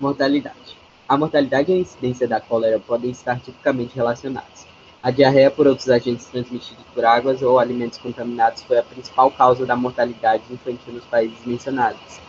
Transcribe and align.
Mortalidade. 0.00 0.76
A 1.08 1.16
mortalidade 1.16 1.70
e 1.70 1.74
a 1.74 1.78
incidência 1.78 2.26
da 2.26 2.40
cólera 2.40 2.80
podem 2.80 3.12
estar 3.12 3.38
tipicamente 3.38 3.94
relacionadas. 3.94 4.66
A 5.00 5.12
diarreia 5.12 5.52
por 5.52 5.68
outros 5.68 5.88
agentes 5.88 6.26
transmitidos 6.26 6.84
por 6.92 7.04
águas 7.04 7.42
ou 7.42 7.60
alimentos 7.60 7.98
contaminados 7.98 8.64
foi 8.64 8.78
a 8.78 8.82
principal 8.82 9.30
causa 9.30 9.64
da 9.64 9.76
mortalidade 9.76 10.42
infantil 10.50 10.94
nos 10.94 11.04
países 11.04 11.38
mencionados. 11.46 12.20